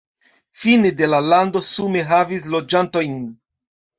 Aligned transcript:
Fine 0.61 0.91
de 1.01 1.09
la 1.15 1.19
lando 1.25 1.61
sume 1.67 2.03
havis 2.13 2.47
loĝantojn. 2.57 3.15